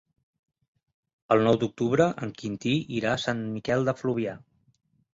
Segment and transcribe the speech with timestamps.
[1.35, 4.39] El nou d'octubre en Quintí irà a Sant Miquel de Fluvià.